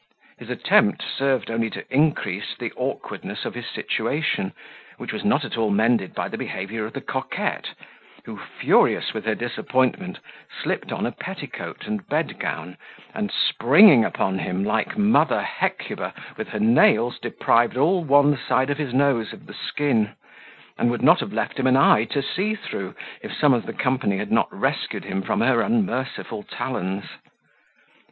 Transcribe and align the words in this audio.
His 0.39 0.49
attempt 0.49 1.03
served 1.03 1.51
only 1.51 1.69
to 1.69 1.85
increase 1.93 2.55
the 2.57 2.71
awkwardness 2.75 3.45
of 3.45 3.53
his 3.53 3.67
situation, 3.67 4.51
which 4.97 5.13
was 5.13 5.23
not 5.23 5.45
at 5.45 5.59
all 5.59 5.69
mended 5.69 6.15
by 6.15 6.27
the 6.27 6.39
behaviour 6.39 6.85
of 6.87 6.93
the 6.93 7.01
coquette, 7.01 7.75
who, 8.25 8.35
furious 8.35 9.13
with 9.13 9.25
her 9.25 9.35
disappointment, 9.35 10.17
slipped 10.63 10.91
on 10.91 11.05
a 11.05 11.11
petticoat 11.11 11.85
and 11.85 12.07
bedgown, 12.07 12.77
and 13.13 13.31
springing 13.31 14.03
upon 14.03 14.39
him, 14.39 14.63
like 14.63 14.97
mother 14.97 15.43
Hecuba, 15.43 16.15
with 16.35 16.47
her 16.47 16.59
nails 16.59 17.19
deprived 17.19 17.77
all 17.77 18.03
one 18.03 18.35
side 18.35 18.71
of 18.71 18.79
his 18.79 18.95
nose 18.95 19.31
of 19.33 19.45
the 19.45 19.53
skin; 19.53 20.15
and 20.79 20.89
would 20.89 21.03
not 21.03 21.19
have 21.19 21.31
left 21.31 21.59
him 21.59 21.67
an 21.67 21.77
eye 21.77 22.05
to 22.05 22.23
see 22.23 22.55
through, 22.55 22.95
if 23.21 23.35
some 23.35 23.53
of 23.53 23.67
the 23.67 23.73
company 23.73 24.17
had 24.17 24.31
not 24.31 24.51
rescued 24.51 25.05
him 25.05 25.21
from 25.21 25.41
her 25.41 25.61
unmerciful 25.61 26.41
talons. 26.41 27.05